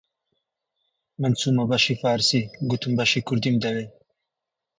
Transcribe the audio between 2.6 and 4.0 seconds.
گوتم بەشی کوردیم دەوێ